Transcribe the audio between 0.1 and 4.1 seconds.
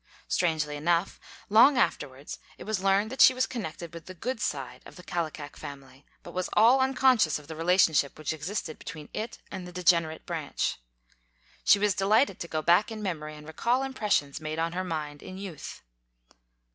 Strangely enough, long afterwards it was learned that she was connected with